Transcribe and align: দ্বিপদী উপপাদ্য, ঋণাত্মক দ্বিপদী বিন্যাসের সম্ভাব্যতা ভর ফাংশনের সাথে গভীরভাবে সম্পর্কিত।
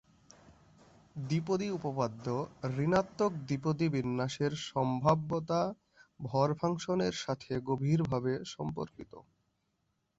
দ্বিপদী 1.15 1.67
উপপাদ্য, 1.71 2.25
ঋণাত্মক 2.77 3.31
দ্বিপদী 3.47 3.87
বিন্যাসের 3.89 4.53
সম্ভাব্যতা 4.69 5.61
ভর 6.19 6.49
ফাংশনের 6.59 7.15
সাথে 7.23 7.51
গভীরভাবে 7.69 8.33
সম্পর্কিত। 8.53 9.13